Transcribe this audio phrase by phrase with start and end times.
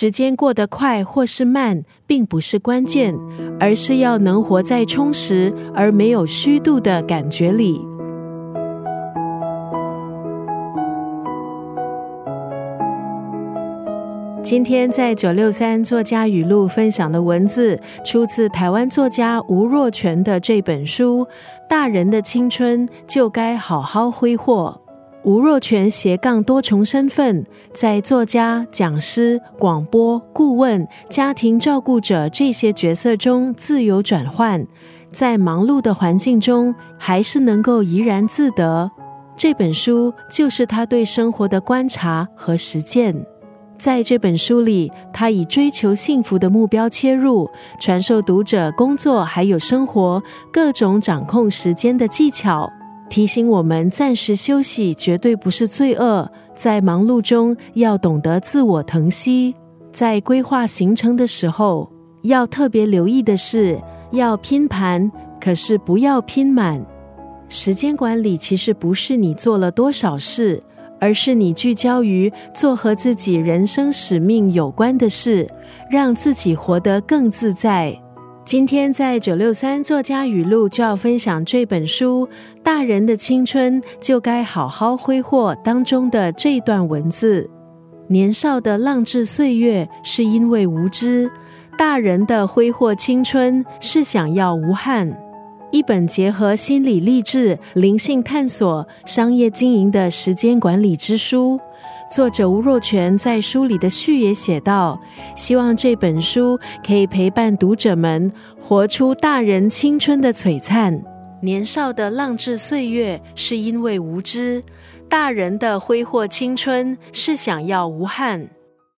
[0.00, 3.14] 时间过得快或是慢，并不是关键，
[3.60, 7.86] 而是要能活在充实而没有虚度的感觉里。
[14.42, 21.26] 今天在九六三作家语录分享的文字，出自台湾作家吴若泉的这本书
[21.68, 24.80] 《大人的青春就该好好挥霍》。
[25.22, 27.44] 吴若权斜杠多重身份，
[27.74, 34.66] 在作家、讲师、广播顾问、家庭照顾者这些角色中自由转换，
[35.12, 38.90] 在忙碌的环境中，还是能够怡然自得。
[39.36, 43.26] 这本书就是他对生活的观察和实践。
[43.78, 52.70] 在这本书里，他以追求幸福的目标切入，传授读者工作还有生活各种掌控时间的技巧，
[53.10, 59.54] 提醒我们暂时休息绝对不是罪恶，在忙碌中要懂得自我疼惜，
[59.92, 61.90] 在规划行程的时候
[62.22, 63.78] 要特别留意的是，
[64.12, 66.86] 要拼盘，可是不要拼满。
[67.48, 70.60] 时间管理其实不是你做了多少事。
[71.02, 75.48] 而是你聚焦于做和自己人生使命有关的事，
[75.90, 77.98] 让自己活得更自在。
[78.50, 82.26] 今天在九六三作家语录就要分享这本书
[82.64, 87.48] 《大人的青春就该好好挥霍》当中的这段文字：
[88.08, 91.30] 年少的浪掷岁月是因为无知，
[91.78, 95.16] 大人的挥霍青春是想要无憾。
[95.72, 101.58] 一本结合心理励志、灵性探索、商业经营的时间管理之书。
[102.10, 105.00] 作者吴若权在书里的序也写道
[105.36, 111.02] ：“希望这本书可以陪伴读者们活出大人青春的璀璨。
[111.42, 114.60] 年少的浪掷岁月是因为无知，
[115.08, 118.50] 大人的挥霍青春是想要无憾。”